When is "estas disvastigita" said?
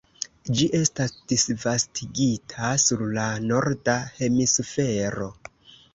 0.77-2.71